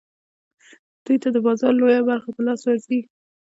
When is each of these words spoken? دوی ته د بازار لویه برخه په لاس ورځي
دوی 1.05 1.17
ته 1.23 1.29
د 1.33 1.37
بازار 1.45 1.73
لویه 1.79 2.01
برخه 2.09 2.29
په 2.35 2.41
لاس 2.47 2.61
ورځي 2.63 2.99